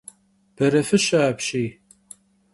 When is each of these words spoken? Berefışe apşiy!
Berefışe 0.59 1.19
apşiy! 1.29 1.67